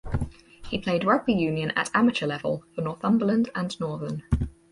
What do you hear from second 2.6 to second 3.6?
for Northumberland